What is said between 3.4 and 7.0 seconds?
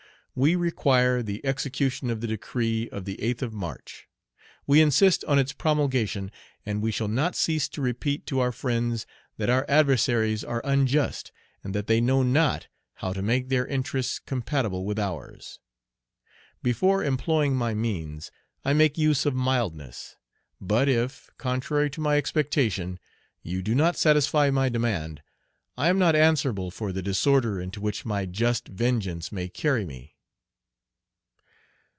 of March. We insist on its promulgation, and we